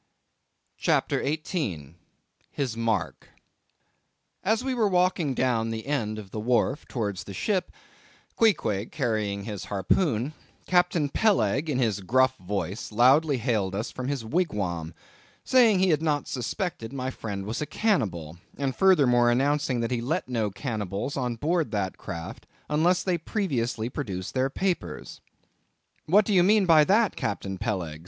[0.79, 1.93] CHAPTER 18.
[2.49, 3.29] His Mark.
[4.43, 7.71] As we were walking down the end of the wharf towards the ship,
[8.35, 10.33] Queequeg carrying his harpoon,
[10.65, 14.95] Captain Peleg in his gruff voice loudly hailed us from his wigwam,
[15.43, 20.01] saying he had not suspected my friend was a cannibal, and furthermore announcing that he
[20.01, 25.21] let no cannibals on board that craft, unless they previously produced their papers.
[26.07, 27.99] "What do you mean by that, Captain Peleg?"